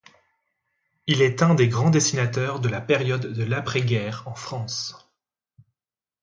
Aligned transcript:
Il 1.05 1.21
est 1.21 1.43
un 1.43 1.53
des 1.53 1.67
grands 1.69 1.91
dessinateurs 1.91 2.59
de 2.59 2.69
la 2.69 2.81
période 2.81 3.31
de 3.33 3.43
l'après-guerre 3.43 4.23
en 4.27 4.33
France. 4.33 5.13